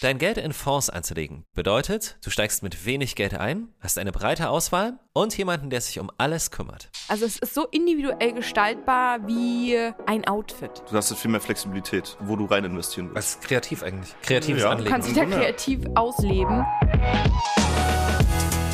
[0.00, 4.48] Dein Geld in Fonds anzulegen bedeutet, du steigst mit wenig Geld ein, hast eine breite
[4.48, 6.88] Auswahl und jemanden, der sich um alles kümmert.
[7.08, 9.76] Also es ist so individuell gestaltbar wie
[10.06, 10.70] ein Outfit.
[10.88, 13.16] Du hast viel mehr Flexibilität, wo du rein investieren willst.
[13.16, 14.14] Das ist kreativ eigentlich.
[14.22, 14.68] Kreatives Ja.
[14.68, 14.90] Du Anlegen.
[14.92, 16.64] kannst dich da kreativ ausleben.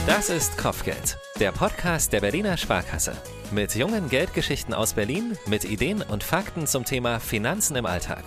[0.07, 3.17] Das ist Kopfgeld, der Podcast der Berliner Sparkasse.
[3.51, 8.25] Mit jungen Geldgeschichten aus Berlin, mit Ideen und Fakten zum Thema Finanzen im Alltag.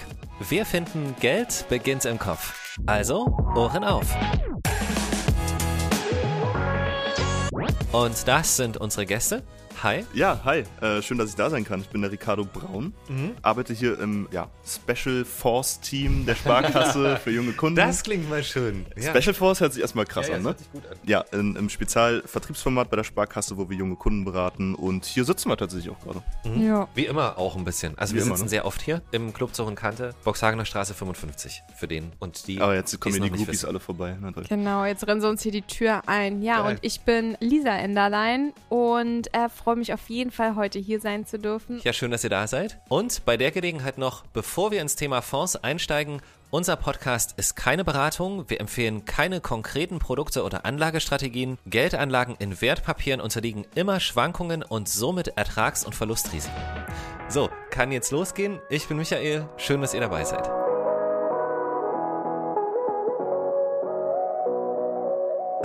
[0.49, 2.55] Wir finden, Geld beginnt im Kopf.
[2.85, 3.25] Also,
[3.55, 4.15] Ohren auf.
[7.91, 9.43] Und das sind unsere Gäste.
[9.83, 10.03] Hi.
[10.15, 10.63] Ja, hi.
[10.81, 11.81] Äh, schön, dass ich da sein kann.
[11.81, 13.33] Ich bin der Ricardo Braun, Mhm.
[13.43, 17.79] arbeite hier im ja, Special Force Team der Sparkasse für junge Kunden.
[18.03, 18.87] klingt mal schön.
[18.97, 20.49] Special Force hört sich erstmal krass Ja, ja, an, das ne?
[20.49, 20.97] hört sich gut an.
[21.05, 24.73] Ja, in, im Spezialvertriebsformat bei der Sparkasse, wo wir junge Kunden beraten.
[24.73, 26.23] Und hier sitzen wir tatsächlich auch gerade.
[26.59, 26.87] Ja.
[26.95, 27.95] Wie immer auch ein bisschen.
[27.99, 28.49] Also Wie wir immer, sitzen ne?
[28.49, 32.59] sehr oft hier im Club zur Kante, Boxhagener Straße 55 für den und die.
[32.61, 34.17] Aber jetzt kommen hier die Groupies alle vorbei.
[34.19, 34.45] Na toll.
[34.49, 36.41] Genau, jetzt rennen sie uns hier die Tür ein.
[36.41, 36.71] Ja, Geil.
[36.71, 41.25] und ich bin Lisa Enderlein und äh, freue mich auf jeden Fall, heute hier sein
[41.25, 41.81] zu dürfen.
[41.83, 42.79] Ja, schön, dass ihr da seid.
[42.87, 47.83] Und bei der Gelegenheit noch, bevor wir ins Thema Fonds einsteigen, unser Podcast ist keine
[47.83, 48.49] Beratung.
[48.49, 51.57] Wir empfehlen keine konkreten Produkte oder Anlagestrategien.
[51.65, 56.55] Geldanlagen in Wertpapieren unterliegen immer Schwankungen und somit Ertrags- und Verlustrisiken.
[57.27, 58.61] So, kann jetzt losgehen.
[58.69, 59.49] Ich bin Michael.
[59.57, 60.56] Schön, dass ihr dabei seid.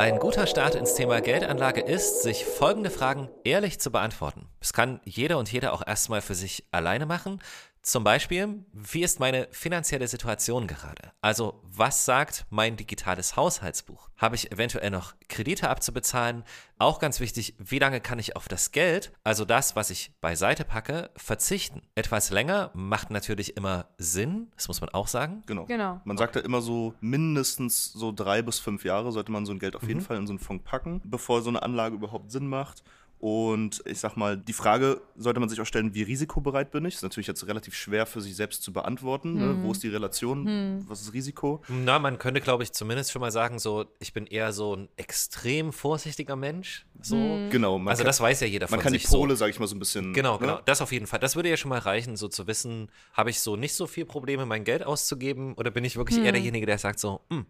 [0.03, 4.49] Ein guter Start ins Thema Geldanlage ist, sich folgende Fragen ehrlich zu beantworten.
[4.63, 7.41] Das kann jeder und jede auch erstmal für sich alleine machen.
[7.83, 11.11] Zum Beispiel, wie ist meine finanzielle Situation gerade?
[11.21, 14.09] Also, was sagt mein digitales Haushaltsbuch?
[14.17, 16.45] Habe ich eventuell noch Kredite abzubezahlen?
[16.79, 20.65] Auch ganz wichtig, wie lange kann ich auf das Geld, also das, was ich beiseite
[20.65, 21.83] packe, verzichten?
[21.97, 25.43] Etwas länger macht natürlich immer Sinn, das muss man auch sagen.
[25.47, 25.65] Genau.
[25.65, 26.01] Genau.
[26.05, 29.59] Man sagt ja immer so, mindestens so drei bis fünf Jahre sollte man so ein
[29.59, 30.05] Geld auf jeden Mhm.
[30.05, 32.85] Fall in so einen Fonds packen, bevor so eine Anlage überhaupt Sinn macht.
[33.23, 36.97] Und ich sag mal, die Frage sollte man sich auch stellen, wie risikobereit bin ich?
[36.97, 39.35] ist natürlich jetzt relativ schwer für sich selbst zu beantworten.
[39.35, 39.45] Ne?
[39.51, 39.63] Hm.
[39.63, 40.85] Wo ist die Relation?
[40.89, 41.63] Was ist Risiko?
[41.69, 44.89] Na, man könnte, glaube ich, zumindest schon mal sagen, so, ich bin eher so ein
[44.97, 46.85] extrem vorsichtiger Mensch.
[47.01, 47.15] So.
[47.53, 47.79] Genau.
[47.79, 49.39] Man Also kann, das weiß ja jeder von man kann die sich Pole, so.
[49.39, 50.13] sag ich mal, so ein bisschen.
[50.15, 50.57] Genau, genau.
[50.57, 50.63] Ne?
[50.65, 51.21] Das auf jeden Fall.
[51.21, 54.05] Das würde ja schon mal reichen, so zu wissen, habe ich so nicht so viel
[54.05, 57.47] Probleme, mein Geld auszugeben oder bin ich wirklich eher derjenige, der sagt so, hm,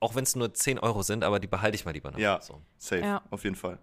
[0.00, 2.18] auch wenn es nur 10 Euro sind, aber die behalte ich mal lieber noch.
[2.18, 2.60] Ja, So.
[2.76, 3.22] safe, Ja.
[3.30, 3.78] auf jeden Fall.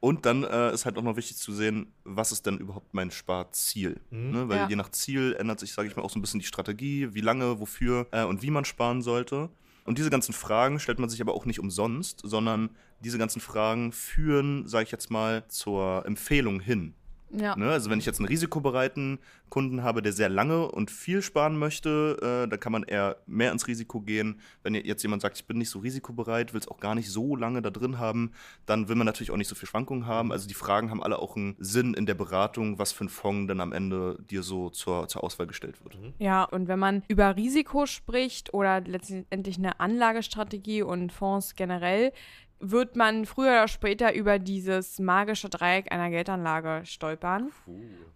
[0.00, 3.10] Und dann äh, ist halt auch noch wichtig zu sehen, was ist denn überhaupt mein
[3.10, 4.00] Sparziel?
[4.10, 4.48] Ne?
[4.48, 4.68] Weil Ja.
[4.68, 7.20] je nach Ziel ändert sich, sage ich mal, auch so ein bisschen die Strategie, wie
[7.20, 9.50] lange, wofür äh, und wie man sparen sollte.
[9.84, 12.70] Und diese ganzen Fragen stellt man sich aber auch nicht umsonst, sondern
[13.00, 16.94] diese ganzen Fragen führen, sage ich jetzt mal, zur Empfehlung hin.
[17.30, 17.56] Ja.
[17.56, 17.70] Ne?
[17.70, 19.18] Also wenn ich jetzt einen risikobereiten
[19.48, 23.52] Kunden habe, der sehr lange und viel sparen möchte, äh, dann kann man eher mehr
[23.52, 24.40] ins Risiko gehen.
[24.62, 27.36] Wenn jetzt jemand sagt, ich bin nicht so risikobereit, will es auch gar nicht so
[27.36, 28.32] lange da drin haben,
[28.66, 30.32] dann will man natürlich auch nicht so viel Schwankungen haben.
[30.32, 33.48] Also die Fragen haben alle auch einen Sinn in der Beratung, was für ein Fonds
[33.48, 35.98] dann am Ende dir so zur, zur Auswahl gestellt wird.
[36.18, 42.12] Ja, und wenn man über Risiko spricht oder letztendlich eine Anlagestrategie und Fonds generell,
[42.60, 47.50] wird man früher oder später über dieses magische Dreieck einer Geldanlage stolpern.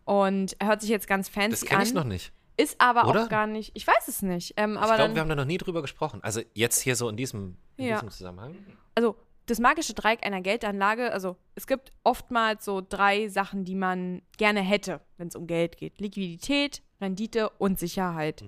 [0.04, 1.94] Und hört sich jetzt ganz fancy Das kenne ich an.
[1.94, 2.32] noch nicht.
[2.56, 3.25] Ist aber Oder?
[3.25, 3.70] auch gar nicht.
[3.75, 4.54] Ich weiß es nicht.
[4.56, 6.20] Ähm, aber ich glaube, wir haben da noch nie drüber gesprochen.
[6.22, 7.94] Also jetzt hier so in diesem, in Ja.
[7.97, 8.56] diesem Zusammenhang.
[8.94, 9.16] also
[9.47, 14.60] das magische Dreieck einer Geldanlage, also es gibt oftmals so drei Sachen, die man gerne
[14.60, 15.98] hätte, wenn es um Geld geht.
[16.00, 18.44] Liquidität, Rendite und Sicherheit.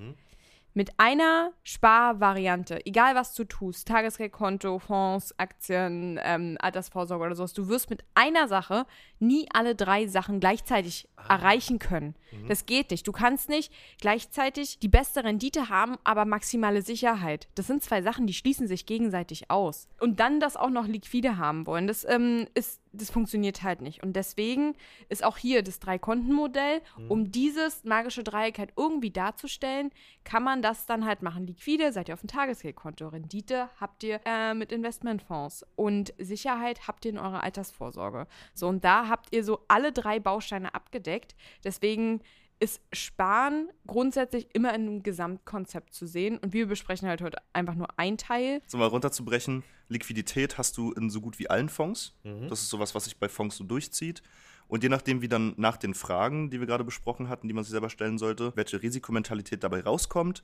[0.77, 7.69] Mit einer Sparvariante, egal was du tust, Tagesgeldkonto, Fonds, Aktien, ähm, Altersvorsorge oder sowas, du
[7.69, 8.85] wirst mit einer Sache
[9.27, 12.15] nie alle drei Sachen gleichzeitig erreichen können.
[12.49, 13.07] Das geht nicht.
[13.07, 17.49] Du kannst nicht gleichzeitig die beste Rendite haben, aber maximale Sicherheit.
[17.55, 19.89] Das sind zwei Sachen, die schließen sich gegenseitig aus.
[20.01, 24.03] Und dann das auch noch liquide haben wollen, das ähm, ist, das funktioniert halt nicht.
[24.03, 24.75] Und deswegen
[25.09, 29.91] ist auch hier das Drei-Konten-Modell, um dieses magische Dreieck halt irgendwie darzustellen,
[30.25, 31.47] kann man das dann halt machen.
[31.47, 33.09] Liquide, seid ihr auf dem Tagesgeldkonto.
[33.09, 35.65] Rendite habt ihr äh, mit Investmentfonds.
[35.77, 38.27] Und Sicherheit habt ihr in eurer Altersvorsorge.
[38.55, 41.35] So, und da habt ihr so alle drei Bausteine abgedeckt.
[41.65, 42.21] Deswegen
[42.61, 46.39] ist Sparen grundsätzlich immer in einem Gesamtkonzept zu sehen.
[46.39, 48.63] Und wir besprechen halt heute einfach nur ein Teil.
[48.67, 52.17] So mal runterzubrechen, Liquidität hast du in so gut wie allen Fonds.
[52.49, 54.23] Das ist sowas, was sich bei Fonds so durchzieht.
[54.67, 57.65] Und je nachdem, wie dann nach den Fragen, die wir gerade besprochen hatten, die man
[57.65, 60.43] sich selber stellen sollte, welche Risikomentalität dabei rauskommt,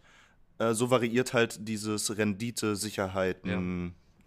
[0.58, 2.76] äh, so variiert halt dieses Rendite,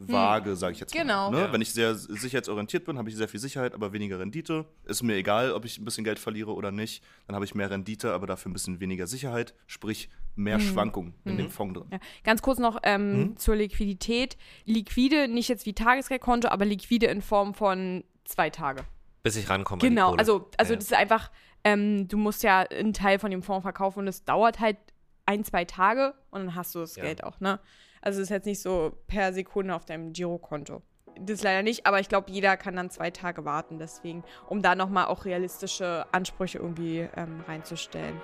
[0.08, 1.32] Sicherheiten, Waage, sage ich jetzt Genau.
[1.32, 1.38] mal.
[1.40, 1.46] Ne?
[1.48, 1.54] Ja.
[1.54, 4.66] Wenn ich sehr sicherheitsorientiert bin, habe ich sehr viel Sicherheit, aber weniger Rendite.
[4.86, 7.04] Ist mir egal, ob ich ein bisschen Geld verliere oder nicht.
[7.28, 9.54] Dann habe ich mehr Rendite, aber dafür ein bisschen weniger Sicherheit.
[9.68, 11.90] Sprich, mehr Schwankungen in dem Fonds drin.
[11.92, 12.00] Ja.
[12.24, 13.38] Ganz kurz noch ähm, Mhm.
[13.38, 14.38] zur Liquidität.
[14.66, 18.84] Liquide, nicht jetzt wie Tagesgeldkonto, aber liquide in Form von zwei Tage.
[19.22, 19.82] Bis ich rankomme.
[19.82, 20.20] an die Genau, Kohle.
[20.20, 20.78] also, also Ja.
[20.78, 21.32] das ist einfach,
[21.64, 24.78] ähm, du musst ja einen Teil von dem Fonds verkaufen und es dauert halt
[25.26, 27.04] ein, zwei Tage und dann hast du das Ja.
[27.04, 27.60] Geld auch, ne?
[28.06, 30.82] Also es ist jetzt nicht so per Sekunde auf deinem Girokonto.
[31.22, 34.76] Das leider nicht, aber ich glaube, jeder kann dann zwei Tage warten, deswegen, um da
[34.76, 38.20] nochmal auch realistische Ansprüche irgendwie ähm, reinzustellen.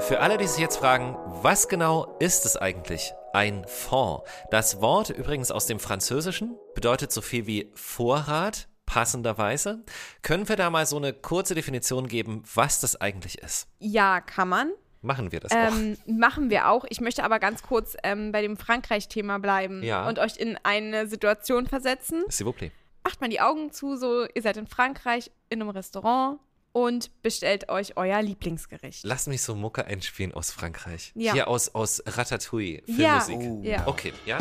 [0.00, 3.14] Für alle, die sich jetzt fragen, was genau ist es eigentlich?
[3.32, 4.28] Ein Fonds.
[4.50, 9.84] Das Wort übrigens aus dem Französischen bedeutet so viel wie Vorrat, passenderweise.
[10.22, 13.68] Können wir da mal so eine kurze Definition geben, was das eigentlich ist?
[13.78, 14.72] Ja, kann man.
[15.02, 16.84] Machen wir das Ähm, machen wir auch.
[16.88, 20.08] Ich möchte aber ganz kurz ähm, bei dem Frankreich-Thema bleiben Ja.
[20.08, 22.24] und euch in eine Situation versetzen.
[22.26, 22.30] auch.
[22.32, 22.72] S'il vous plaît.
[23.04, 26.38] Macht mal die Augen zu, so ihr seid in Frankreich in einem Restaurant
[26.72, 29.04] und bestellt euch euer Lieblingsgericht.
[29.04, 31.12] Lass mich so Mucke einspielen aus Frankreich.
[31.14, 31.32] Ja.
[31.32, 33.20] Hier aus, aus Ratatouille, Ja.
[33.20, 33.50] Filmmusik.
[33.50, 33.60] Oh.
[33.62, 33.86] Ja.
[33.86, 34.38] Okay, ja?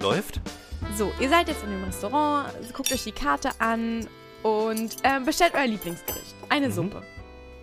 [0.00, 0.40] Läuft?
[0.96, 4.06] So, ihr seid jetzt in dem Restaurant, guckt euch die Karte an
[4.42, 6.34] und ähm, bestellt euer Lieblingsgericht.
[6.48, 6.72] Eine Mhm.
[6.72, 7.02] Suppe.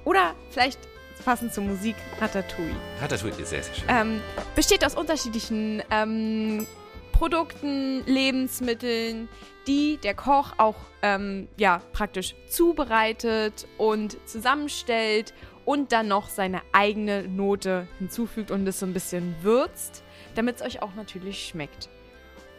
[0.06, 0.80] Oder vielleicht
[1.24, 2.76] passend zur Musik Ratatouille.
[3.02, 3.86] Ratatouille, sehr, sehr schön.
[3.88, 4.22] Ähm,
[4.56, 6.66] besteht aus unterschiedlichen ähm,
[7.12, 9.28] Produkten, Lebensmitteln,
[9.68, 15.34] die der Koch auch ähm, ja, praktisch zubereitet und zusammenstellt
[15.66, 20.04] und dann noch seine eigene Note hinzufügt und es so ein bisschen würzt,
[20.36, 21.90] damit es euch auch natürlich schmeckt.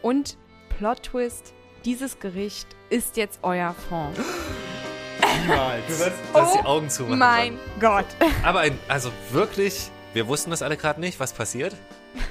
[0.01, 0.37] Und
[0.81, 1.53] Plot Twist,
[1.85, 4.17] dieses Gericht ist jetzt euer Fond.
[5.43, 5.83] Niemals.
[5.87, 7.19] Du die Oh Augen zumachen.
[7.19, 8.07] Mein Gott.
[8.43, 11.75] Aber ein, also wirklich, wir wussten das alle gerade nicht, was passiert.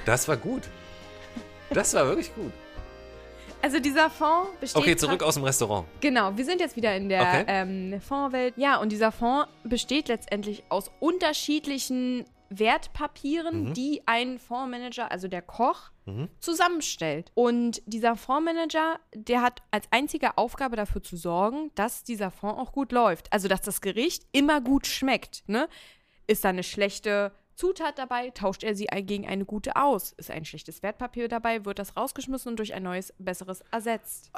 [0.05, 0.63] Das war gut.
[1.69, 2.51] Das war wirklich gut.
[3.61, 5.87] Also dieser Fond besteht Okay, zurück aus dem Restaurant.
[6.01, 7.43] Genau, wir sind jetzt wieder in der Okay.
[7.47, 8.55] ähm, Fondswelt.
[8.57, 13.73] Ja, und dieser Fonds besteht letztendlich aus unterschiedlichen Wertpapieren, Mhm.
[13.73, 16.29] die ein Fondsmanager, also der Koch, Mhm.
[16.39, 17.31] zusammenstellt.
[17.33, 22.71] Und dieser Fondsmanager, der hat als einzige Aufgabe dafür zu sorgen, dass dieser Fonds auch
[22.71, 23.31] gut läuft.
[23.31, 25.43] Also, dass das Gericht immer gut schmeckt.
[25.47, 25.67] Ne?
[26.27, 30.13] Ist da eine schlechte Zutat dabei, tauscht er sie gegen eine gute aus.
[30.13, 34.31] Ist ein schlechtes Wertpapier dabei, wird das rausgeschmissen und durch ein neues, besseres ersetzt.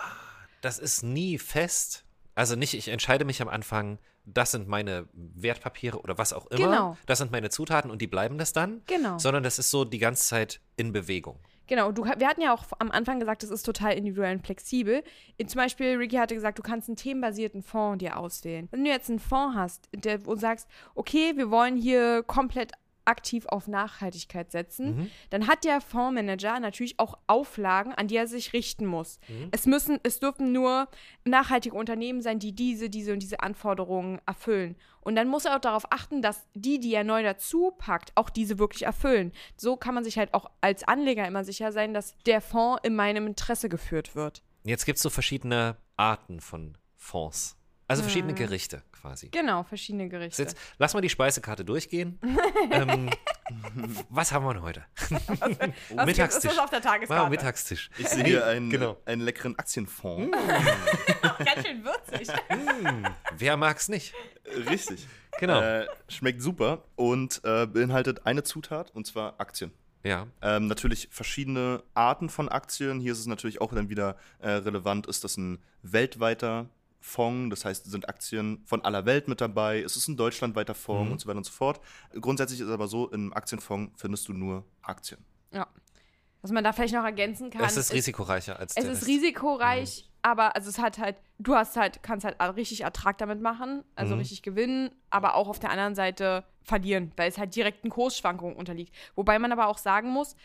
[0.61, 2.03] Das ist nie fest.
[2.35, 6.65] Also nicht, ich entscheide mich am Anfang, das sind meine Wertpapiere oder was auch immer.
[6.65, 6.97] Genau.
[7.05, 8.81] Das sind meine Zutaten und die bleiben das dann.
[8.87, 9.17] Genau.
[9.17, 11.39] Sondern das ist so die ganze Zeit in Bewegung.
[11.67, 15.03] Genau, du, wir hatten ja auch am Anfang gesagt, es ist total individuell und flexibel.
[15.45, 18.67] Zum Beispiel, Ricky hatte gesagt, du kannst einen themenbasierten Fonds dir auswählen.
[18.71, 22.73] Wenn du jetzt einen Fonds hast, der, du sagst, okay, wir wollen hier komplett
[23.05, 25.11] aktiv auf Nachhaltigkeit setzen, Mhm.
[25.29, 29.19] dann hat der Fondsmanager natürlich auch Auflagen, an die er sich richten muss.
[29.27, 29.49] Mhm.
[29.51, 30.87] Es müssen, es dürfen nur
[31.25, 34.75] nachhaltige Unternehmen sein, die diese, diese und diese Anforderungen erfüllen.
[35.01, 38.29] Und dann muss er auch darauf achten, dass die, die er neu dazu packt, auch
[38.29, 39.33] diese wirklich erfüllen.
[39.57, 42.95] So kann man sich halt auch als Anleger immer sicher sein, dass der Fonds in
[42.95, 44.41] meinem Interesse geführt wird.
[44.63, 47.57] Jetzt gibt es so verschiedene Arten von Fonds.
[47.89, 49.27] Also verschiedene Gerichte quasi.
[49.29, 50.41] Genau, verschiedene Gerichte.
[50.41, 52.19] Jetzt, lass mal die Speisekarte durchgehen.
[52.71, 53.09] ähm,
[54.09, 54.85] was haben wir denn heute?
[55.93, 56.51] Was Mittagstisch.
[56.51, 57.29] ist auf der Wow, Tageskarte?
[57.29, 57.89] Mittagstisch.
[57.97, 58.97] Ich sehe hier einen, Genau.
[59.05, 60.35] einen leckeren Aktienfonds.
[61.21, 62.29] Ganz schön würzig.
[63.37, 64.13] Wer mag's nicht?
[64.69, 65.05] Richtig.
[65.39, 65.59] Genau.
[65.61, 69.73] Äh, schmeckt super und äh, beinhaltet eine Zutat, und zwar Aktien.
[70.03, 70.27] Ja.
[70.41, 73.01] Ähm, natürlich verschiedene Arten von Aktien.
[73.01, 76.69] Hier ist es natürlich auch dann wieder äh, relevant, ist das ein weltweiter
[77.07, 81.05] Fonds, das heißt, sind Aktien von aller Welt mit dabei, es ist ein deutschlandweiter Fonds
[81.07, 81.11] Mhm.
[81.11, 81.81] und so weiter und so fort.
[82.19, 85.23] Grundsätzlich ist es aber so, im Aktienfonds findest du nur Aktien.
[85.51, 85.67] Ja.
[86.41, 87.63] Was man da vielleicht noch ergänzen kann.
[87.65, 89.07] Es ist risikoreicher als Es ist Rest.
[89.07, 93.83] risikoreich, aber also es hat halt, du hast halt, kannst halt richtig Ertrag damit machen,
[93.95, 94.19] also Mhm.
[94.19, 98.93] richtig gewinnen, aber auch auf der anderen Seite verlieren, weil es halt direkten Kursschwankungen unterliegt.
[99.15, 100.35] Wobei man aber auch sagen muss,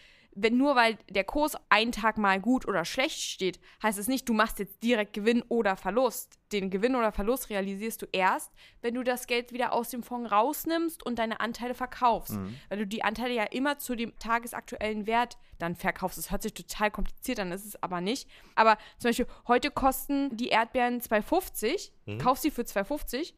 [0.42, 4.28] wenn nur weil der Kurs einen Tag mal gut oder schlecht steht, heißt es nicht,
[4.28, 6.38] du machst jetzt direkt Gewinn oder Verlust.
[6.52, 10.30] Den Gewinn oder Verlust realisierst du erst, wenn du das Geld wieder aus dem Fonds
[10.30, 12.35] rausnimmst und deine Anteile verkaufst.
[12.68, 16.18] Weil du die Anteile ja immer zu dem tagesaktuellen Wert dann verkaufst.
[16.18, 18.28] Das hört sich total kompliziert an, ist es aber nicht.
[18.54, 23.35] Aber zum Beispiel, heute kosten die Erdbeeren 2,50, kaufst sie für 2,50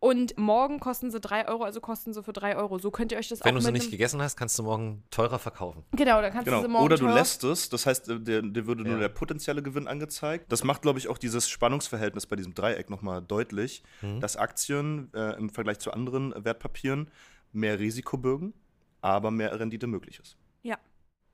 [0.00, 2.78] und morgen kosten sie 3 Euro, also kosten sie für 3 Euro.
[2.78, 5.02] So könnt ihr euch das Wenn auch du sie nicht gegessen hast, kannst du morgen
[5.10, 5.84] teurer verkaufen.
[5.92, 6.62] Genau, dann kannst du Genau.
[6.62, 8.98] sie morgen Oder du teurer- lässt es, das heißt, äh, der, der würde nur Ja.
[9.00, 10.52] der potenzielle Gewinn angezeigt.
[10.52, 14.20] Das macht, glaube ich, auch dieses Spannungsverhältnis bei diesem Dreieck nochmal deutlich, Mhm.
[14.20, 17.10] dass Aktien äh, im Vergleich zu anderen Wertpapieren
[17.52, 18.54] mehr Risiko bürgen,
[19.00, 20.36] aber mehr Rendite möglich ist.
[20.62, 20.76] Ja.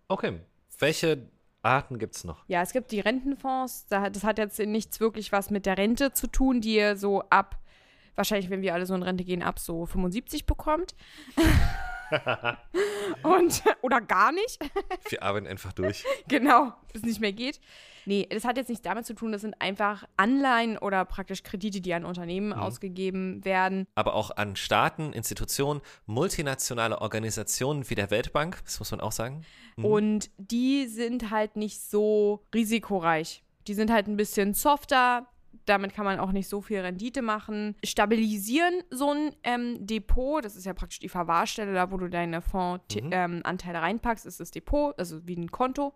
[0.08, 0.40] Okay.
[0.78, 1.28] Welche
[1.62, 2.44] Arten gibt es noch?
[2.46, 3.86] Ja, es gibt die Rentenfonds.
[3.88, 7.58] Das hat jetzt nichts wirklich was mit der Rente zu tun, die ihr so ab,
[8.14, 10.94] wahrscheinlich, wenn wir alle so in Rente gehen, ab so 75 bekommt.
[13.22, 14.58] und, oder gar nicht.
[15.08, 16.04] Wir arbeiten einfach durch.
[16.28, 17.60] genau, bis es nicht mehr geht.
[18.06, 21.80] Nee, das hat jetzt nichts damit zu tun, das sind einfach Anleihen oder praktisch Kredite,
[21.80, 22.54] die an Unternehmen mhm.
[22.54, 23.86] ausgegeben werden.
[23.94, 29.42] Aber auch an Staaten, Institutionen, multinationale Organisationen wie der Weltbank, das muss man auch sagen.
[29.76, 29.84] Mhm.
[29.84, 33.42] Und die sind halt nicht so risikoreich.
[33.66, 35.26] Die sind halt ein bisschen softer,
[35.66, 37.76] damit kann man auch nicht so viel Rendite machen.
[37.84, 42.42] Stabilisieren so ein ähm, Depot, das ist ja praktisch die Verwahrstelle, da wo du deine
[42.42, 43.52] Fondsanteile mhm.
[43.52, 45.94] ähm, reinpackst, ist das Depot, also wie ein Konto.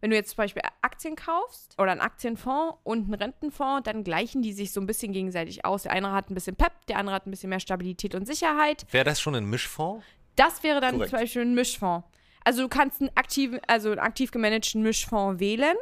[0.00, 4.40] Wenn du jetzt zum Beispiel Aktien kaufst oder einen Aktienfonds und einen Rentenfonds, dann gleichen
[4.40, 5.82] die sich so ein bisschen gegenseitig aus.
[5.82, 8.86] Der eine hat ein bisschen Pep, der andere hat ein bisschen mehr Stabilität und Sicherheit.
[8.90, 10.04] Wäre das schon ein Mischfonds?
[10.36, 11.10] Das wäre dann Korrekt.
[11.10, 12.06] zum Beispiel ein Mischfonds.
[12.44, 15.76] Also du kannst einen aktiv, also einen aktiv gemanagten Mischfonds wählen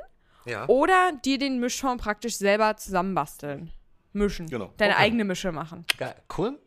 [0.49, 0.67] ja.
[0.69, 3.71] oder dir den Mischfonds praktisch selber zusammenbasteln.
[4.13, 4.49] Mischen.
[4.49, 4.73] Genau.
[4.77, 5.03] Deine okay.
[5.03, 5.85] eigene Mische machen.
[5.99, 6.15] Geil.
[6.37, 6.59] Cool.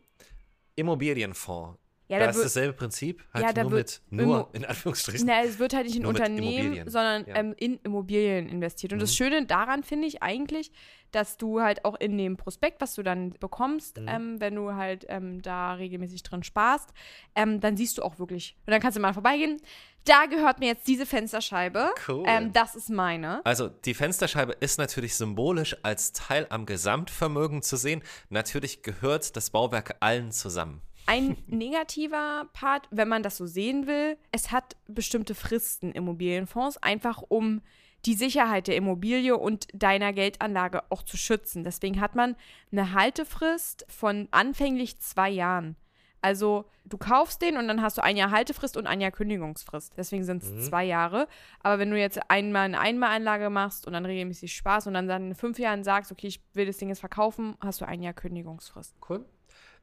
[0.76, 1.78] Immobilienfonds.
[2.08, 5.26] Ja, da, da ist dasselbe Prinzip, halt ja, da nur mit, nur in Anführungsstrichen.
[5.26, 7.36] Na, es wird halt nicht in Unternehmen, sondern ja.
[7.36, 8.92] ähm, in Immobilien investiert.
[8.92, 9.02] Und mhm.
[9.02, 10.72] das Schöne daran finde ich eigentlich,
[11.12, 14.08] dass du halt auch in dem Prospekt, was du dann bekommst, mhm.
[14.08, 16.90] ähm, wenn du halt ähm, da regelmäßig drin sparst,
[17.34, 18.56] ähm, dann siehst du auch wirklich.
[18.66, 19.60] Und dann kannst du mal vorbeigehen.
[20.04, 21.90] Da gehört mir jetzt diese Fensterscheibe.
[22.08, 22.24] Cool.
[22.26, 23.44] Ähm, das ist meine.
[23.46, 28.02] Also die Fensterscheibe ist natürlich symbolisch als Teil am Gesamtvermögen zu sehen.
[28.28, 30.82] Natürlich gehört das Bauwerk allen zusammen.
[31.06, 37.22] Ein negativer Part, wenn man das so sehen will, es hat bestimmte Fristen Immobilienfonds, einfach
[37.28, 37.60] um
[38.04, 41.64] die Sicherheit der Immobilie und deiner Geldanlage auch zu schützen.
[41.64, 42.36] Deswegen hat man
[42.70, 45.76] eine Haltefrist von anfänglich zwei Jahren.
[46.20, 49.94] Also du kaufst den und dann hast du ein Jahr Haltefrist und ein Jahr Kündigungsfrist.
[49.96, 50.60] Deswegen sind es mhm.
[50.60, 51.26] zwei Jahre.
[51.60, 55.28] Aber wenn du jetzt einmal eine Einmalanlage machst und dann regelmäßig Spaß und dann, dann
[55.28, 58.14] in fünf Jahren sagst, okay, ich will das Ding jetzt verkaufen, hast du ein Jahr
[58.14, 58.94] Kündigungsfrist.
[59.08, 59.24] Cool.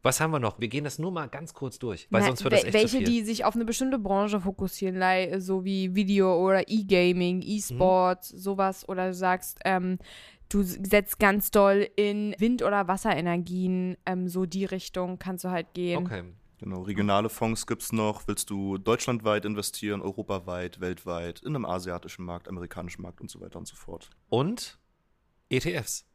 [0.01, 0.59] Was haben wir noch?
[0.59, 3.03] Wir gehen das nur mal ganz kurz durch, weil Na, sonst wird das echt Welche,
[3.03, 8.37] die sich auf eine bestimmte Branche fokussieren, so wie Video oder E-Gaming, E-Sports, mhm.
[8.37, 8.87] sowas.
[8.87, 9.99] Oder du sagst, ähm,
[10.47, 15.73] du setzt ganz doll in Wind- oder Wasserenergien, ähm, so die Richtung kannst du halt
[15.73, 16.05] gehen.
[16.05, 16.23] Okay.
[16.59, 18.27] Genau, regionale Fonds gibt es noch.
[18.27, 23.57] Willst du deutschlandweit investieren, europaweit, weltweit, in einem asiatischen Markt, amerikanischen Markt und so weiter
[23.59, 24.09] und so fort.
[24.27, 24.77] Und
[25.49, 26.05] ETFs.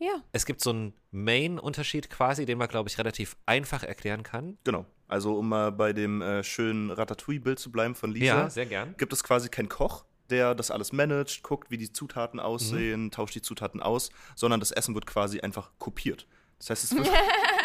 [0.00, 0.22] Ja.
[0.32, 4.58] Es gibt so einen Main-Unterschied quasi, den man, glaube ich, relativ einfach erklären kann.
[4.64, 4.86] Genau.
[5.06, 8.24] Also, um mal bei dem äh, schönen Ratatouille-Bild zu bleiben von Lisa.
[8.24, 8.94] Ja, sehr gern.
[8.96, 13.10] Gibt es quasi keinen Koch, der das alles managt, guckt, wie die Zutaten aussehen, mhm.
[13.10, 16.26] tauscht die Zutaten aus, sondern das Essen wird quasi einfach kopiert.
[16.58, 17.10] Das heißt, es wird.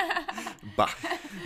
[0.75, 0.89] bah.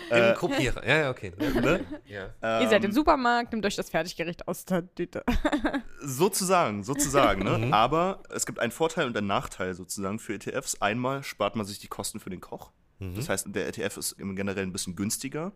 [0.10, 0.86] Äh, Kopierer.
[0.88, 1.34] Ja, ja, okay.
[1.38, 1.86] Ne?
[2.06, 2.34] Ja.
[2.42, 5.24] Ähm, Ihr seid im Supermarkt, nehmt euch das Fertiggericht aus der Tüte.
[6.02, 7.44] sozusagen, sozusagen.
[7.44, 7.58] Ne?
[7.58, 7.74] Mhm.
[7.74, 10.82] Aber es gibt einen Vorteil und einen Nachteil sozusagen für ETFs.
[10.82, 12.72] Einmal spart man sich die Kosten für den Koch.
[13.00, 13.16] Mhm.
[13.16, 15.52] Das heißt, der ETF ist im Generell ein bisschen günstiger.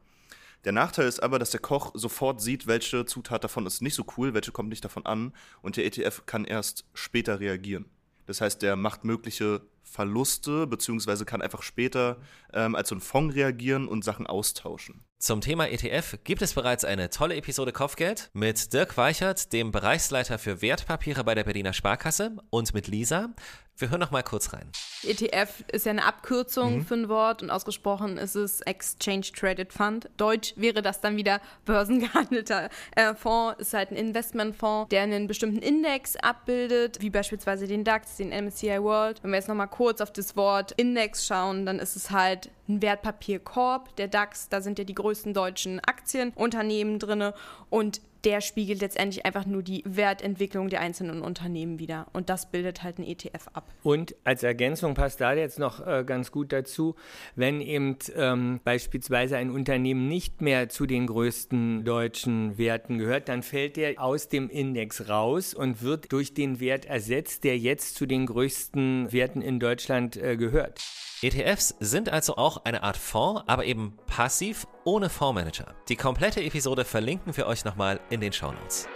[0.66, 4.06] Der Nachteil ist aber, dass der Koch sofort sieht, welche Zutat davon ist nicht so
[4.18, 7.86] cool, welche kommt nicht davon an und der ETF kann erst später reagieren.
[8.26, 12.18] Das heißt, der macht mögliche Verluste, beziehungsweise kann einfach später
[12.54, 15.06] ähm, als so ein Fonds reagieren und Sachen austauschen.
[15.24, 20.38] Zum Thema ETF gibt es bereits eine tolle Episode Kopfgeld mit Dirk Weichert, dem Bereichsleiter
[20.38, 23.30] für Wertpapiere bei der Berliner Sparkasse und mit Lisa.
[23.78, 24.72] Wir hören noch mal kurz rein.
[25.04, 26.86] ETF ist ja eine Abkürzung mhm.
[26.86, 30.10] für ein Wort und ausgesprochen ist es Exchange Traded Fund.
[30.18, 33.60] Deutsch wäre das dann wieder börsengehandelter äh, Fonds.
[33.60, 38.82] Ist halt ein Investmentfonds, der einen bestimmten Index abbildet, wie beispielsweise den DAX, den MSCI
[38.82, 39.24] World.
[39.24, 42.52] Wenn wir jetzt noch mal kurz auf das Wort Index schauen, dann ist es halt
[42.68, 47.32] ein Wertpapierkorb, der DAX, da sind ja die größten deutschen Aktienunternehmen drin
[47.70, 52.08] und der spiegelt letztendlich einfach nur die Wertentwicklung der einzelnen Unternehmen wieder.
[52.14, 53.68] Und das bildet halt ein ETF ab.
[53.84, 56.96] Und als Ergänzung passt da jetzt noch äh, ganz gut dazu,
[57.36, 63.44] wenn eben ähm, beispielsweise ein Unternehmen nicht mehr zu den größten deutschen Werten gehört, dann
[63.44, 68.06] fällt der aus dem Index raus und wird durch den Wert ersetzt, der jetzt zu
[68.06, 70.80] den größten Werten in Deutschland äh, gehört.
[71.24, 75.74] ETFs sind also auch eine Art Fonds, aber eben passiv ohne Fondsmanager.
[75.88, 78.90] Die komplette Episode verlinken wir euch nochmal in den Shownotes.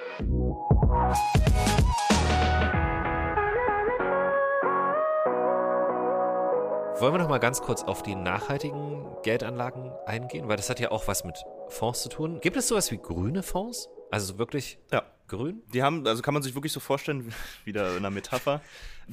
[6.99, 10.91] Wollen wir noch mal ganz kurz auf die nachhaltigen Geldanlagen eingehen, weil das hat ja
[10.91, 11.37] auch was mit
[11.69, 12.41] Fonds zu tun.
[12.41, 13.87] Gibt es sowas wie grüne Fonds?
[14.11, 15.03] Also wirklich ja.
[15.29, 15.61] grün?
[15.73, 18.59] Die haben, also kann man sich wirklich so vorstellen, wieder in einer Metapher.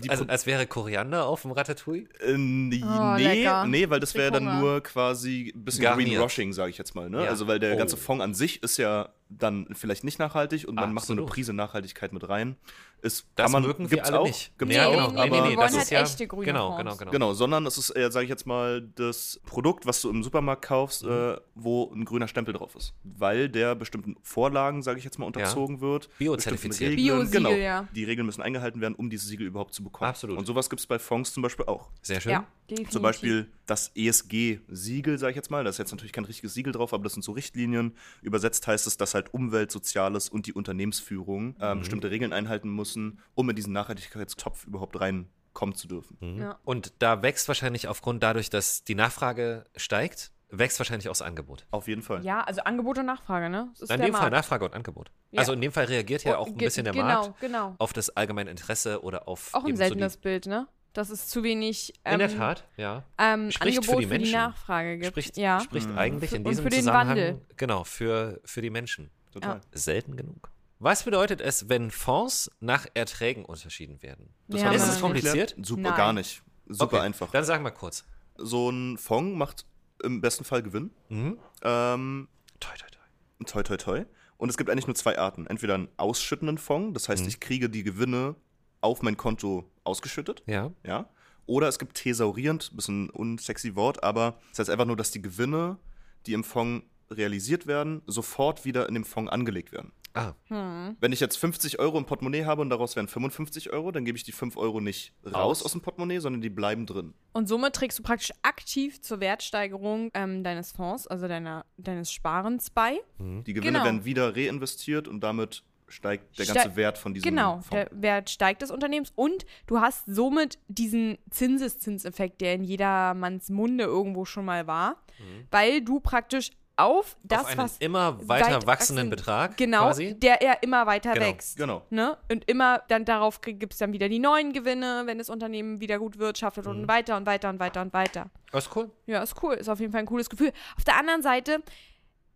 [0.08, 2.08] Also als wäre Koriander auf dem Ratatouille?
[2.20, 6.10] Äh, nee, oh, nee, nee, weil das wäre dann nur quasi ein bisschen Garniert.
[6.10, 7.08] Greenwashing, sage ich jetzt mal.
[7.10, 7.24] Ne?
[7.24, 7.30] Ja.
[7.30, 7.78] Also weil der oh.
[7.78, 11.22] ganze Fond an sich ist ja dann vielleicht nicht nachhaltig und man macht so eine
[11.22, 11.34] Absolut.
[11.34, 12.56] Prise Nachhaltigkeit mit rein.
[13.02, 14.56] Ist, Das kann man, mögen wir gibt's alle auch, nicht.
[14.58, 15.10] Gibt's Ja, auch, genau.
[15.12, 16.78] nee, aber nee, wir wollen das halt ist ja, echte grüne genau, Fonds.
[16.78, 17.10] genau, genau.
[17.10, 20.62] Genau, sondern es ist eher, sage ich jetzt mal, das Produkt, was du im Supermarkt
[20.64, 21.10] kaufst, Mhm.
[21.10, 22.94] äh, wo ein grüner Stempel drauf ist.
[23.02, 26.08] Weil der bestimmten Vorlagen, sage ich jetzt mal, unterzogen wird.
[26.18, 26.96] Biozertifiziert.
[26.96, 27.88] Biosiegel, genau, ja.
[27.94, 30.08] Die Regeln müssen eingehalten werden, um dieses Siegel überhaupt zu bekommen.
[30.08, 30.38] Absolut.
[30.38, 31.90] Und sowas gibt es bei Fonds zum Beispiel auch.
[32.02, 32.32] Sehr schön.
[32.32, 32.92] Ja, definitiv.
[32.92, 35.64] Zum Beispiel das ESG-Siegel, sage ich jetzt mal.
[35.64, 37.94] Da ist jetzt natürlich kein richtiges Siegel drauf, aber das sind so Richtlinien.
[38.22, 43.20] Übersetzt heißt es, dass halt Umwelt, Soziales und die Unternehmensführung ähm, bestimmte Regeln einhalten müssen,
[43.34, 46.18] um in diesen Nachhaltigkeitstopf überhaupt reinkommen zu dürfen.
[46.38, 46.58] Ja.
[46.64, 51.66] Und da wächst wahrscheinlich aufgrund dadurch, dass die Nachfrage steigt, wächst wahrscheinlich auch das Angebot.
[51.70, 52.24] Auf jeden Fall.
[52.24, 53.68] Ja, also Angebot und Nachfrage, ne?
[53.72, 54.32] Das ist In der dem Fall Markt.
[54.36, 55.10] Nachfrage und Angebot.
[55.30, 55.40] Ja.
[55.40, 57.74] Also in dem Fall reagiert ja Oh, auch ein ge- bisschen der genau, Markt Genau,
[57.78, 60.66] auf das allgemeine Interesse oder auf Auch ein eben so die- seltenes Bild, ne?
[60.92, 63.02] Dass es zu wenig In ähm, der Tat, ja.
[63.18, 64.32] ähm, Spricht für Angebot die Menschen.
[64.32, 65.06] Nachfrage gibt.
[65.08, 65.58] Spricht, ja.
[65.60, 65.98] spricht Mhm.
[65.98, 67.40] eigentlich in Und diesem für den Zusammenhang Wandel.
[67.56, 69.10] genau für, für die Menschen.
[69.32, 69.60] Total.
[69.72, 70.50] Selten genug.
[70.78, 74.32] Was bedeutet es, wenn Fonds nach Erträgen unterschieden werden?
[74.46, 75.56] Das Ja, ist es kompliziert?
[75.60, 75.96] Super, Nein.
[75.96, 76.42] gar nicht.
[76.68, 77.30] Super Okay, einfach.
[77.32, 78.04] Dann sag mal kurz.
[78.36, 79.66] So ein Fonds macht
[80.04, 80.90] im besten Fall Gewinn.
[81.08, 81.38] Mhm.
[81.62, 82.28] Ähm,
[82.60, 83.44] Toi, toi, toi.
[83.46, 84.04] toi, toi, toi.
[84.36, 85.46] Und es gibt eigentlich nur zwei Arten.
[85.46, 87.28] Entweder einen ausschüttenden Fonds, das heißt, Mhm.
[87.28, 88.34] ich kriege die Gewinne
[88.80, 90.42] auf mein Konto ausgeschüttet.
[90.46, 90.70] Ja.
[90.84, 91.08] Ja.
[91.46, 95.78] Oder es gibt thesaurierend, bisschen unsexy Wort, aber das heißt einfach nur, dass die Gewinne,
[96.26, 99.92] die im Fonds realisiert werden, sofort wieder in dem Fonds angelegt werden.
[100.14, 100.96] Ah, Hm.
[101.00, 104.16] Wenn ich jetzt 50 Euro im Portemonnaie habe und daraus wären 55 Euro, dann gebe
[104.16, 105.62] ich die 5 Euro nicht raus Raus.
[105.64, 107.14] aus dem Portemonnaie, sondern die bleiben drin.
[107.32, 112.70] Und somit trägst du praktisch aktiv zur Wertsteigerung ähm, deines Fonds, also deiner, deines Sparens
[112.70, 113.00] bei.
[113.18, 113.84] Die Gewinne Genau.
[113.84, 117.68] werden wieder reinvestiert und damit steigt der Ste- ganze Wert von diesem Genau, Fonds.
[117.70, 123.84] der Wert steigt des Unternehmens und du hast somit diesen Zinseszinseffekt, der in jedermanns Munde
[123.84, 125.02] irgendwo schon mal war,
[125.50, 129.84] weil du praktisch auf das, auf einen was immer weiter weit wachsenden wachsen- Betrag genau,
[129.84, 130.18] quasi.
[130.18, 131.56] der ja immer weiter Genau, wächst.
[131.56, 131.82] Genau.
[131.90, 132.16] Ne?
[132.30, 135.98] Und immer dann darauf gibt es dann wieder die neuen Gewinne, wenn das Unternehmen wieder
[135.98, 136.70] gut wirtschaftet Mhm.
[136.70, 138.26] und weiter und weiter und weiter und weiter.
[138.50, 138.90] Das ist cool.
[139.06, 139.54] Ja, ist cool.
[139.54, 140.52] Ist auf jeden Fall ein cooles Gefühl.
[140.76, 141.62] Auf der anderen Seite,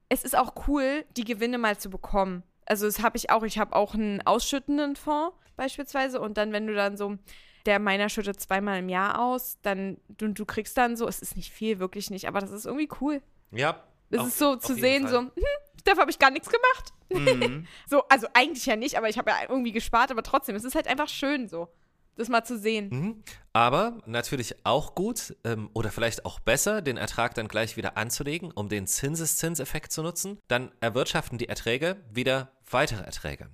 [0.09, 2.43] es ist auch cool, die Gewinne mal zu bekommen.
[2.67, 3.43] Also das habe ich auch.
[3.43, 6.21] Ich habe auch einen ausschüttenden Fonds beispielsweise.
[6.21, 7.17] Und dann, wenn du dann so,
[7.67, 11.37] der meiner schüttet zweimal im Jahr aus, dann du, du kriegst dann so, es ist
[11.37, 13.21] nicht viel, wirklich nicht, aber das ist irgendwie cool.
[13.51, 13.83] Ja.
[14.11, 15.11] Es auf- ist so zu sehen, Fall.
[15.13, 15.33] so, hm,
[15.85, 16.93] dafür habe ich gar nichts gemacht.
[17.11, 17.67] Mhm.
[17.89, 20.75] So, also eigentlich ja nicht, aber ich habe ja irgendwie gespart, aber trotzdem, es ist
[20.75, 21.69] halt einfach schön so,
[22.17, 22.89] das mal zu sehen.
[22.91, 23.23] Mhm.
[23.55, 28.51] Aber natürlich auch gut ähm, oder vielleicht auch besser, den Ertrag dann gleich wieder anzulegen,
[28.51, 30.39] um den Zinseszinseffekt zu nutzen.
[30.49, 33.49] Dann erwirtschaften die Erträge wieder weitere Erträge.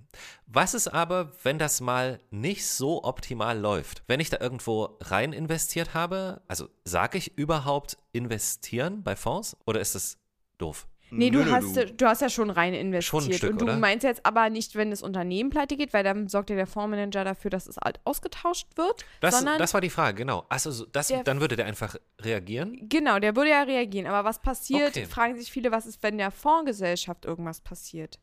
[0.47, 4.03] Was ist aber, wenn das mal nicht so optimal läuft?
[4.09, 9.81] Wenn ich da irgendwo rein investiert habe, also sage ich überhaupt investieren bei Fonds oder
[9.81, 10.19] ist das
[10.59, 10.87] doof?
[11.11, 11.87] Nee, du Nö, nö, hast, du.
[11.87, 13.05] du hast ja schon rein investiert.
[13.23, 13.77] Schon ein Stück, und du oder?
[13.77, 17.23] meinst jetzt aber nicht, wenn das Unternehmen pleite geht, weil dann sorgt ja der Fondsmanager
[17.25, 19.05] dafür, dass es halt ausgetauscht wird.
[19.21, 20.45] Das, sondern, das war die Frage, genau.
[20.49, 22.89] Also so- das, Der- dann würde der einfach reagieren.
[22.89, 24.07] genau, der würde ja reagieren.
[24.09, 25.05] Aber was passiert, Okay.
[25.05, 28.19] fragen sich viele, was ist, wenn der Fondsgesellschaft irgendwas passiert?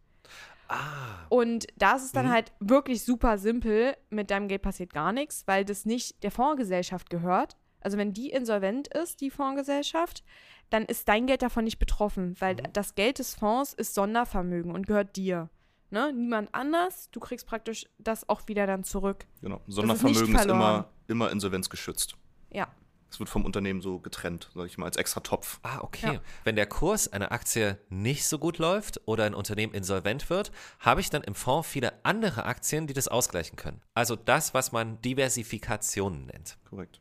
[0.68, 2.32] Ah, Und da ist es dann Mhm.
[2.32, 3.96] halt wirklich super simpel.
[4.10, 7.58] Mit deinem Geld passiert gar nichts, weil das nicht der Fondsgesellschaft gehört.
[7.82, 10.24] Also wenn die insolvent ist, die Fondsgesellschaft,
[10.72, 12.74] dann ist dein Geld davon nicht betroffen, weil Mhm.
[12.74, 15.50] das Geld des Fonds ist Sondervermögen und gehört dir.
[15.92, 16.12] Ne?
[16.14, 17.10] Niemand anders.
[17.12, 19.26] Du kriegst praktisch das auch wieder dann zurück.
[19.42, 19.62] Genau.
[19.68, 20.58] Sondervermögen ist, verloren.
[20.60, 22.16] immer, immer insolvenzgeschützt.
[22.52, 22.68] Ja.
[23.10, 25.60] Es wird vom Unternehmen so getrennt, sage ich mal, als extra Topf.
[25.64, 26.14] Ah, okay.
[26.14, 26.22] Ja.
[26.46, 31.02] Wenn der Kurs einer Aktie nicht so gut läuft oder ein Unternehmen insolvent wird, habe
[31.02, 33.82] ich dann im Fonds viele andere Aktien, die das ausgleichen können.
[33.94, 36.58] Also das, was man Diversifikation nennt.
[36.70, 37.01] Korrekt.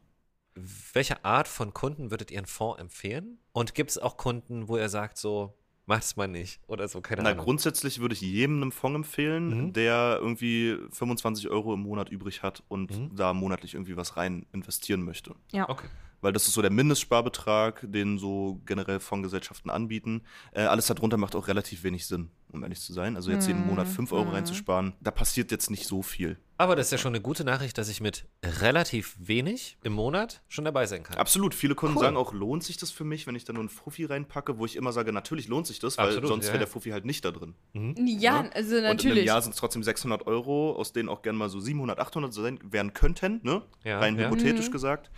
[0.54, 3.38] Welche Art von Kunden würdet ihr einen Fonds empfehlen?
[3.52, 7.00] Und gibt es auch Kunden, wo ihr sagt, so, macht es mal nicht oder so,
[7.00, 7.44] keine Na, Ahnung.
[7.44, 9.72] grundsätzlich würde ich jedem einen Fonds empfehlen, Mhm.
[9.72, 13.16] der irgendwie 25 Euro im Monat übrig hat und Mhm.
[13.16, 15.34] da monatlich irgendwie was rein investieren möchte.
[15.52, 15.68] Ja.
[15.68, 15.88] Okay.
[16.22, 20.22] Weil das ist so der Mindestsparbetrag, den so generell Fondsgesellschaften anbieten.
[20.52, 23.16] Äh, alles darunter macht auch relativ wenig Sinn, um ehrlich zu sein.
[23.16, 24.30] Also jetzt jeden Monat 5 Euro Mhm.
[24.32, 26.38] reinzusparen, da passiert jetzt nicht so viel.
[26.60, 30.42] Aber das ist ja schon eine gute Nachricht, dass ich mit relativ wenig im Monat
[30.48, 31.16] schon dabei sein kann.
[31.16, 31.54] Absolut.
[31.54, 32.02] Viele Kunden Cool.
[32.04, 34.66] sagen auch, lohnt sich das für mich, wenn ich da nur einen Fuffi reinpacke, wo
[34.66, 36.66] ich immer sage, natürlich lohnt sich das, weil Absolut, sonst ja, wäre ja.
[36.66, 37.54] der Fuffi halt nicht da drin.
[37.96, 38.54] Ja, Ne?
[38.54, 39.24] also Und in einem natürlich.
[39.24, 42.58] Jahr sind es trotzdem 600 Euro, aus denen auch gerne mal so 700, 800 sein
[42.62, 43.62] werden könnten, ne?
[43.82, 44.26] Ja, rein ja.
[44.26, 44.72] hypothetisch Mhm.
[44.72, 45.10] gesagt.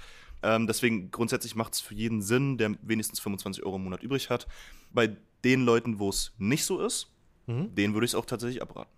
[0.44, 4.30] Ähm, deswegen grundsätzlich macht es für jeden Sinn, der wenigstens 25 Euro im Monat übrig
[4.30, 4.46] hat.
[4.92, 7.08] Bei den Leuten, wo es nicht so ist,
[7.48, 7.74] Mhm.
[7.74, 8.90] denen würde ich es auch tatsächlich abraten.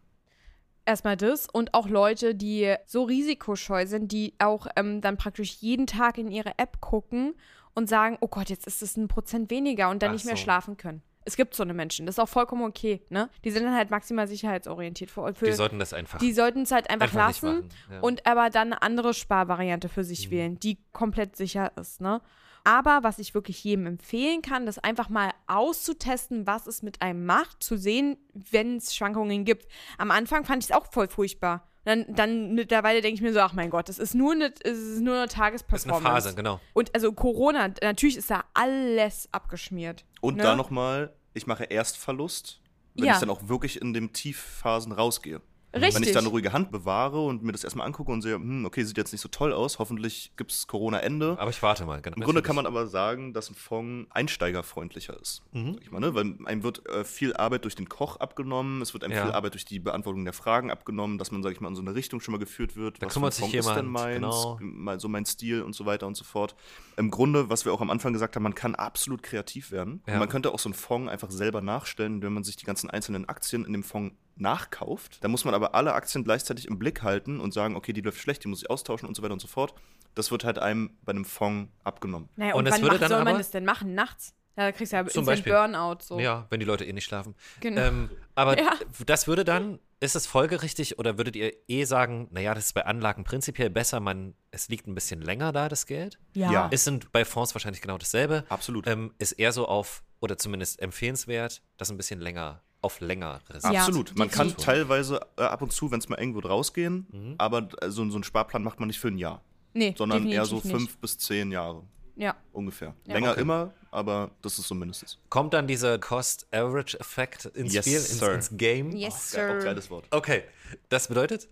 [0.87, 5.87] Erstmal das und auch Leute, die so risikoscheu sind, die auch ähm, dann praktisch jeden
[5.87, 7.35] Tag in ihre App gucken
[7.75, 10.37] und sagen, oh Gott, jetzt ist es ein Prozent weniger und dann Ach nicht mehr
[10.37, 10.42] so.
[10.42, 11.03] schlafen können.
[11.27, 13.31] Es gibt so eine Menschen, das ist auch vollkommen okay, ne?
[13.44, 15.11] Die sind dann halt maximal sicherheitsorientiert.
[15.11, 16.18] Für, für, Die sollten das einfach.
[16.18, 18.01] die sollten es halt einfach, Einfach lassen ja.
[18.01, 22.20] und aber dann eine andere Sparvariante für sich wählen, die komplett sicher ist, ne?
[22.64, 27.27] Aber was ich wirklich jedem empfehlen kann, das einfach mal auszutesten, was es mit einem
[27.27, 29.66] macht, zu sehen, wenn es Schwankungen gibt.
[29.98, 31.68] Am Anfang fand ich es auch voll furchtbar.
[31.85, 34.79] Dann, dann mittlerweile denke ich mir so, ach mein Gott, das ist nur eine, es
[34.79, 36.07] ist nur eine das ist Tagesperformance.
[36.07, 36.59] eine Phase, genau.
[36.72, 40.07] Und also Corona, natürlich ist da alles abgeschmiert.
[40.22, 40.42] Und Ne?
[40.44, 42.62] da nochmal, ich mache erst Verlust,
[42.94, 43.12] wenn Ja.
[43.14, 45.42] ich dann auch wirklich in den Tiefphasen rausgehe.
[45.75, 46.07] Wenn Richtig.
[46.07, 48.85] ich dann eine ruhige Hand bewahre und mir das erstmal angucke und sehe, hm, okay,
[48.85, 51.37] sieht jetzt nicht so toll aus, hoffentlich gibt es Corona-Ende.
[51.39, 52.01] Aber ich warte mal.
[52.01, 52.17] Genau.
[52.17, 55.43] Im Grunde kann man aber sagen, dass ein Fonds einsteigerfreundlicher ist.
[55.53, 55.79] Mhm.
[55.81, 56.15] Ich mal, ne?
[56.15, 59.25] Weil einem wird äh, viel Arbeit durch den Koch abgenommen, es wird einem Ja.
[59.25, 61.83] viel Arbeit durch die Beantwortung der Fragen abgenommen, dass man, sag ich mal, in so
[61.83, 63.03] eine Richtung schon mal geführt wird.
[63.03, 64.59] Da was kümmert sich Fonds ist denn jemand, meins, genau.
[64.61, 66.55] mal so mein Stil und so weiter und so fort.
[66.97, 70.03] Im Grunde, was wir auch am Anfang gesagt haben, man kann absolut kreativ werden.
[70.07, 70.15] Ja.
[70.15, 72.91] Und man könnte auch so einen Fonds einfach selber nachstellen, wenn man sich die ganzen
[72.91, 75.18] einzelnen Aktien in dem Fonds nachkauft.
[75.23, 78.18] Da muss man aber alle Aktien gleichzeitig im Blick halten und sagen, okay, die läuft
[78.20, 79.75] schlecht, die muss ich austauschen und so weiter und so fort.
[80.14, 82.29] Das wird halt einem bei einem Fonds abgenommen.
[82.37, 83.94] Naja, Und und, es wann würde macht, dann soll man aber- das denn machen?
[83.94, 84.35] Nachts?
[84.57, 85.53] Ja, da kriegst du ja Zum Beispiel.
[85.53, 85.97] Burnout.
[86.03, 86.20] So.
[86.20, 87.35] Ja, wenn die Leute eh nicht schlafen.
[87.59, 87.81] Genau.
[87.81, 88.70] Ähm, aber Ja.
[89.05, 92.85] das würde dann, ist es folgerichtig oder würdet ihr eh sagen, naja, das ist bei
[92.87, 96.20] Anlagen prinzipiell besser, man, es liegt ein bisschen länger da, das Geld?
[96.35, 96.53] Ja.
[96.53, 96.68] Ja.
[96.70, 98.44] Es sind bei Fonds wahrscheinlich genau dasselbe.
[98.49, 98.87] Absolut.
[98.87, 103.70] Ähm, ist eher so auf, oder zumindest empfehlenswert, das ein bisschen länger, auf längere Ja,
[103.70, 104.16] Absolut.
[104.16, 107.35] Man kann teilweise äh, ab und zu, wenn es mal eng wird, rausgehen, Mhm.
[107.38, 109.42] aber äh, so, so einen Sparplan macht man nicht für ein Jahr,
[109.73, 111.83] Nee, sondern eher so fünf bis zehn Jahre
[112.14, 112.25] Nicht.
[112.27, 112.37] Ja.
[112.53, 112.94] ungefähr.
[113.07, 113.14] Ja.
[113.14, 113.40] Länger Okay.
[113.40, 115.18] immer, aber das ist so mindestens.
[115.31, 118.90] Kommt dann dieser Cost-Average-Effekt ins Yes, Spiel, ins, ins Game?
[118.97, 119.64] Yes, Geil, auch sir.
[119.64, 120.05] geiles Wort.
[120.11, 120.44] Okay,
[120.88, 121.49] das bedeutet,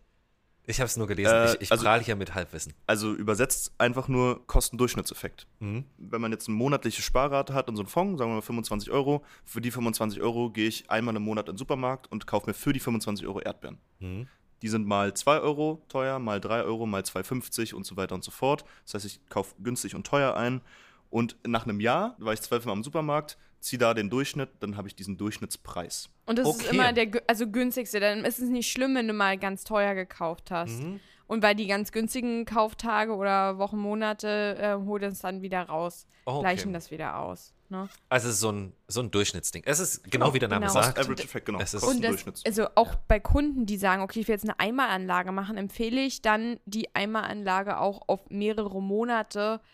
[0.66, 2.72] ich habe es nur gelesen, Äh, ich, ich also- prahle hier mit Halbwissen.
[2.86, 5.46] Also übersetzt einfach nur Kostendurchschnittseffekt.
[5.60, 5.84] Mhm.
[5.98, 8.90] Wenn man jetzt eine monatliche Sparrate hat in so einem Fonds, sagen wir mal 25
[8.90, 12.46] Euro, für die 25 Euro gehe ich einmal im Monat in den Supermarkt und kaufe
[12.48, 13.78] mir für die 25 Euro Erdbeeren.
[14.00, 14.28] Mhm.
[14.62, 18.22] Die sind mal 2 Euro teuer, mal 3 Euro, mal 2,50 und so weiter und
[18.22, 18.64] so fort.
[18.84, 20.60] Das heißt, ich kaufe günstig und teuer ein.
[21.10, 24.88] Und nach einem Jahr war ich zwölfmal am Supermarkt, ziehe da den Durchschnitt, dann habe
[24.88, 26.10] ich diesen Durchschnittspreis.
[26.26, 26.74] Und das ist Okay.
[26.76, 28.00] immer der also günstigste.
[28.00, 30.82] Dann ist es nicht schlimm, wenn du mal ganz teuer gekauft hast.
[30.82, 31.00] Mhm.
[31.26, 36.06] Und weil die ganz günstigen Kauftage oder Wochen, Monate äh, holen es dann wieder raus.
[36.24, 36.40] Okay.
[36.40, 37.54] Gleichen das wieder aus.
[37.70, 37.88] Ne?
[38.10, 39.62] Also es ist so ein, so ein Durchschnittsding.
[39.64, 40.82] Es ist genau, wie der Name genau.
[40.82, 40.98] sagt.
[40.98, 41.58] Average-Effekt, genau.
[41.60, 44.60] Es ist- Und das, also auch bei Kunden, die sagen, okay, ich will jetzt eine
[44.60, 49.66] Einmalanlage machen, empfehle ich dann, die Einmalanlage auch auf mehrere Monate äh,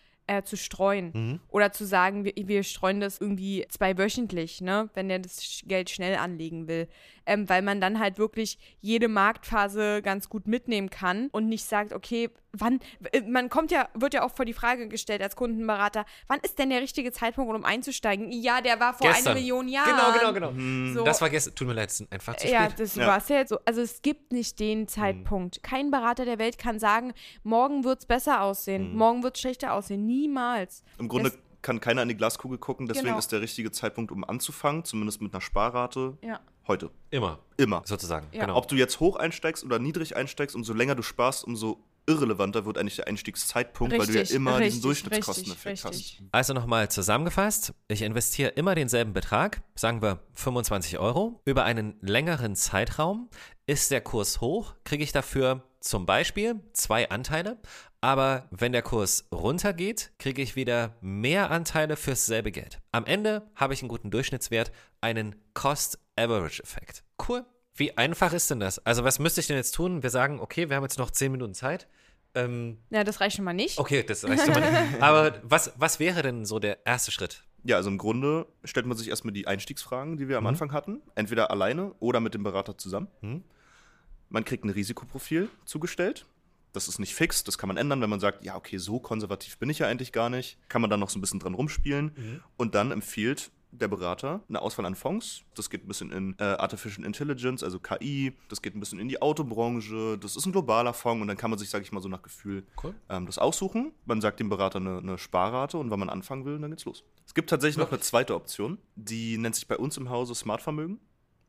[0.44, 1.10] zu streuen.
[1.14, 1.40] Mhm.
[1.48, 6.16] Oder zu sagen, wir, wir streuen das irgendwie zweiwöchentlich, ne, wenn der das Geld schnell
[6.16, 6.88] anlegen will.
[7.28, 11.92] Ähm, weil man dann halt wirklich jede Marktphase ganz gut mitnehmen kann und nicht sagt,
[11.92, 12.80] okay, wann,
[13.12, 16.58] äh, man kommt ja, wird ja auch vor die Frage gestellt als Kundenberater, wann ist
[16.58, 18.32] denn der richtige Zeitpunkt, um einzusteigen?
[18.32, 19.32] Ja, der war vor Gestern.
[19.32, 19.90] einer Million Jahren.
[20.18, 20.94] Genau, genau, genau.
[20.94, 21.04] So.
[21.04, 21.54] Das war gestern.
[21.54, 22.80] Tut mir leid, es ist einfach zu Ja, spät.
[22.80, 23.06] das Ja.
[23.06, 23.58] war es ja jetzt so.
[23.66, 25.62] Also es gibt nicht den Zeitpunkt.
[25.62, 27.12] Kein Berater der Welt kann sagen,
[27.42, 30.06] morgen wird es besser aussehen, morgen wird es schlechter aussehen.
[30.06, 30.82] Niemals.
[30.98, 33.18] Im Grunde Das- kann keiner in die Glaskugel gucken, deswegen Genau.
[33.18, 36.38] ist der richtige Zeitpunkt, um anzufangen, zumindest mit einer Sparrate, Ja.
[36.68, 36.90] Heute.
[37.10, 37.82] Immer, Immer.
[37.84, 38.28] sozusagen.
[38.32, 38.42] Ja.
[38.42, 38.56] Genau.
[38.56, 42.78] Ob du jetzt hoch einsteigst oder niedrig einsteigst, umso länger du sparst, umso irrelevanter wird
[42.78, 46.28] eigentlich der Einstiegszeitpunkt, weil du Richtig, ja immer richtig, diesen Durchschnittskosteneffekt richtig, hast.
[46.32, 52.56] Also nochmal zusammengefasst, ich investiere immer denselben Betrag, sagen wir 25 Euro, über einen längeren
[52.56, 53.28] Zeitraum.
[53.66, 57.58] Ist der Kurs hoch, kriege ich dafür zum Beispiel zwei Anteile,
[58.00, 62.80] aber wenn der Kurs runtergeht, kriege ich wieder mehr Anteile fürs selbe Geld.
[62.92, 67.04] Am Ende habe ich einen guten Durchschnittswert, einen Cost-Average-Effekt.
[67.28, 67.44] Cool.
[67.74, 68.84] Wie einfach ist denn das?
[68.84, 70.02] Also was müsste ich denn jetzt tun?
[70.02, 71.88] Wir sagen, okay, wir haben jetzt noch 10 Minuten Zeit.
[72.34, 73.78] Ähm, Ja, das reicht schon mal nicht.
[73.78, 74.82] Okay, das reicht schon mal.
[74.90, 75.00] nicht.
[75.02, 77.44] Aber was, was wäre denn so der erste Schritt?
[77.64, 81.02] Ja, also im Grunde stellt man sich erstmal die Einstiegsfragen, die wir am Anfang hatten,
[81.14, 83.08] entweder alleine oder mit dem Berater zusammen.
[83.20, 83.44] Mhm.
[84.30, 86.26] Man kriegt ein Risikoprofil zugestellt.
[86.72, 89.56] Das ist nicht fix, das kann man ändern, wenn man sagt, ja, okay, so konservativ
[89.58, 90.58] bin ich ja eigentlich gar nicht.
[90.68, 92.42] Kann man dann noch so ein bisschen dran rumspielen.
[92.58, 95.42] Und dann empfiehlt der Berater eine Auswahl an Fonds.
[95.54, 98.34] Das geht ein bisschen in äh, Artificial Intelligence, also KI.
[98.48, 100.18] Das geht ein bisschen in die Autobranche.
[100.18, 102.22] Das ist ein globaler Fonds und dann kann man sich, sage ich mal, so nach
[102.22, 102.94] Gefühl Cool.
[103.08, 103.92] ähm, das aussuchen.
[104.04, 107.02] Man sagt dem Berater eine, eine Sparrate und wann man anfangen will, dann geht's los.
[107.26, 110.98] Es gibt tatsächlich noch eine zweite Option, die nennt sich bei uns im Hause Smartvermögen.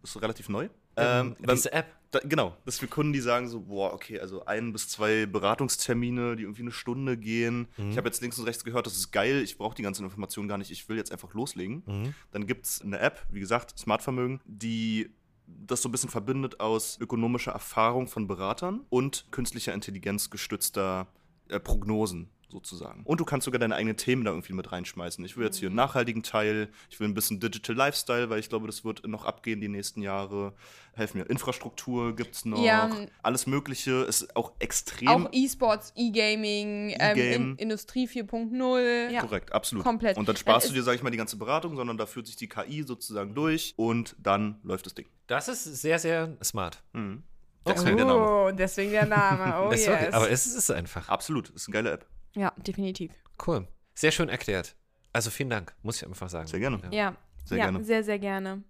[0.02, 0.70] Das ist relativ neu.
[0.98, 1.88] Ähm, wenn- Diese App.
[2.12, 5.26] da, genau, das ist für Kunden, die sagen so, boah, okay, also ein bis zwei
[5.26, 7.68] Beratungstermine, die irgendwie eine Stunde gehen.
[7.78, 10.48] Ich habe jetzt links und rechts gehört, das ist geil, ich brauche die ganzen Informationen
[10.48, 12.14] gar nicht, ich will jetzt einfach loslegen.
[12.32, 15.10] Dann gibt es eine App, wie gesagt, Smartvermögen, die
[15.48, 21.08] das so ein bisschen verbindet aus ökonomischer Erfahrung von Beratern und künstlicher Intelligenz gestützter
[21.50, 22.30] äh, Prognosen.
[22.52, 23.04] Sozusagen.
[23.04, 25.24] Und du kannst sogar deine eigenen Themen da irgendwie mit reinschmeißen.
[25.26, 28.50] Ich will jetzt hier einen nachhaltigen Teil, ich will ein bisschen Digital Lifestyle, weil ich
[28.50, 30.54] glaube, das wird noch abgehen die nächsten Jahre.
[30.94, 31.30] Helf mir.
[31.30, 32.64] Infrastruktur gibt es noch.
[32.64, 32.90] Ja.
[33.24, 34.02] Alles Mögliche.
[34.04, 35.08] Ist auch extrem.
[35.08, 37.52] Auch E-Sports, E-Gaming, ähm, E-Game.
[37.52, 39.12] in, Industrie 4.0.
[39.12, 39.22] Ja.
[39.22, 39.84] Korrekt, absolut.
[39.84, 40.18] Komplett.
[40.18, 42.28] Und dann sparst Dann du dir, sag ich mal, die ganze Beratung, sondern da führt
[42.28, 45.08] sich die KI sozusagen durch und dann läuft das Ding.
[45.28, 46.84] Das ist sehr, sehr smart.
[46.94, 47.24] Mhm.
[47.64, 47.76] Okay.
[47.78, 48.22] Deswegen der Name.
[48.22, 49.68] Oh, deswegen der Name.
[49.68, 49.90] Oh, Ist yes.
[49.90, 51.08] wirklich, aber es ist einfach.
[51.10, 52.06] Absolut, ist eine geile App.
[52.36, 53.12] Ja, definitiv.
[53.46, 53.68] Cool.
[53.94, 54.76] Sehr schön erklärt.
[55.14, 56.48] Also vielen Dank, muss ich einfach sagen.
[56.48, 56.80] Sehr gerne.
[56.86, 56.92] Ja.
[56.92, 57.84] Ja, Sehr ja gerne.
[57.84, 58.64] sehr, sehr gerne.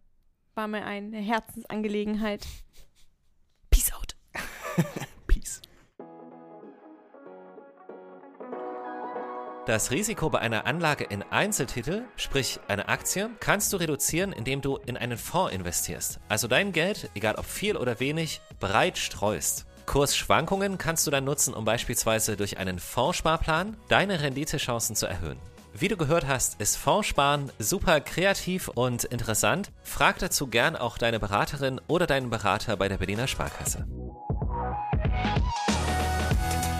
[0.55, 2.45] War mir eine Herzensangelegenheit.
[3.69, 4.15] Peace out.
[5.27, 5.61] Peace.
[9.65, 14.77] Das Risiko bei einer Anlage in Einzeltitel, sprich eine Aktie, kannst du reduzieren, indem du
[14.77, 16.19] in einen Fonds investierst.
[16.27, 19.67] Also dein Geld, egal ob viel oder wenig, breit streust.
[19.89, 25.39] Kursschwankungen kannst du dann nutzen, um beispielsweise durch einen Fondssparplan deine Renditechancen zu erhöhen.
[25.73, 29.71] Wie du gehört hast, ist Fondssparen super kreativ und interessant.
[29.81, 33.87] Frag dazu gern auch deine Beraterin oder deinen Berater bei der Berliner Sparkasse.